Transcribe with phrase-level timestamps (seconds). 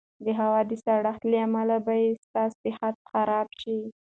[0.25, 1.93] د هوا د سړښت له امله به
[2.23, 3.79] ستا صحت خراب شي.